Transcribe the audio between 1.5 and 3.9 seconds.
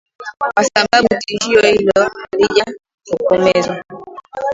hilo halijatokomezwa.